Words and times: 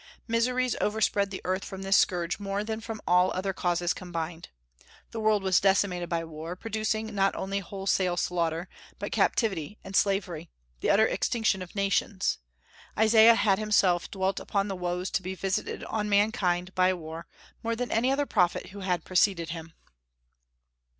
Miseries 0.27 0.75
overspread 0.81 1.29
the 1.29 1.41
earth 1.45 1.63
from 1.63 1.83
this 1.83 1.95
scourge 1.95 2.39
more 2.39 2.63
than 2.63 2.81
from 2.81 2.99
all 3.05 3.31
other 3.33 3.53
causes 3.53 3.93
combined. 3.93 4.49
The 5.11 5.19
world 5.19 5.43
was 5.43 5.59
decimated 5.59 6.09
by 6.09 6.23
war, 6.23 6.55
producing 6.55 7.13
not 7.13 7.35
only 7.35 7.59
wholesale 7.59 8.17
slaughter, 8.17 8.67
but 8.97 9.11
captivity 9.11 9.77
and 9.83 9.95
slavery, 9.95 10.49
the 10.79 10.89
utter 10.89 11.05
extinction 11.05 11.61
of 11.61 11.75
nations. 11.75 12.39
Isaiah 12.97 13.35
had 13.35 13.59
himself 13.59 14.09
dwelt 14.09 14.39
upon 14.39 14.69
the 14.69 14.75
woes 14.75 15.11
to 15.11 15.21
be 15.21 15.35
visited 15.35 15.83
on 15.83 16.09
mankind 16.09 16.73
by 16.73 16.95
war 16.95 17.27
more 17.61 17.75
than 17.75 17.91
any 17.91 18.11
other 18.11 18.25
prophet 18.25 18.69
who 18.69 18.79
had 18.79 19.05
preceded 19.05 19.49
him. 19.49 19.73